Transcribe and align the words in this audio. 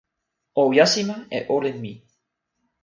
o 0.61 0.63
jasima 0.77 1.17
e 1.37 1.39
olin 1.55 1.77
mi! 1.83 1.93